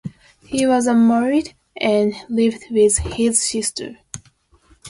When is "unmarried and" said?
0.87-2.15